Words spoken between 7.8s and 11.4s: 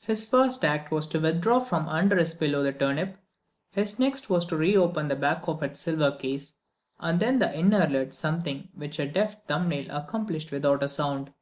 lid—something which a deft thumbnail accomplished without a sound.